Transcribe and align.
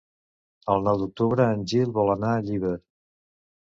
El 0.75 0.81
nou 0.87 0.97
d'octubre 1.03 1.47
en 1.59 1.63
Gil 1.75 1.95
vol 2.01 2.13
anar 2.19 2.35
a 2.35 2.45
Llíber. 2.51 2.77